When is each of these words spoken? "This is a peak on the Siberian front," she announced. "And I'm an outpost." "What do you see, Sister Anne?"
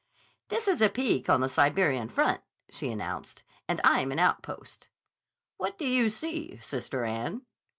"This 0.47 0.67
is 0.67 0.81
a 0.81 0.89
peak 0.89 1.29
on 1.29 1.41
the 1.41 1.47
Siberian 1.47 2.09
front," 2.09 2.41
she 2.71 2.89
announced. 2.91 3.43
"And 3.67 3.79
I'm 3.83 4.11
an 4.11 4.17
outpost." 4.17 4.87
"What 5.57 5.77
do 5.77 5.85
you 5.85 6.09
see, 6.09 6.57
Sister 6.57 7.03
Anne?" 7.05 7.43